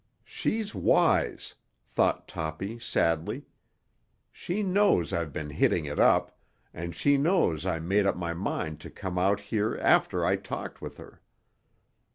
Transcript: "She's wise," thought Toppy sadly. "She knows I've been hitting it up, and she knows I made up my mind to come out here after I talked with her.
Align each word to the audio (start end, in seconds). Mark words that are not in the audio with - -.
"She's 0.25 0.73
wise," 0.73 1.53
thought 1.91 2.27
Toppy 2.27 2.79
sadly. 2.79 3.45
"She 4.31 4.63
knows 4.63 5.13
I've 5.13 5.31
been 5.31 5.51
hitting 5.51 5.85
it 5.85 5.99
up, 5.99 6.35
and 6.73 6.95
she 6.95 7.17
knows 7.19 7.67
I 7.67 7.77
made 7.77 8.07
up 8.07 8.17
my 8.17 8.33
mind 8.33 8.79
to 8.79 8.89
come 8.89 9.19
out 9.19 9.39
here 9.39 9.77
after 9.79 10.25
I 10.25 10.37
talked 10.37 10.81
with 10.81 10.97
her. 10.97 11.21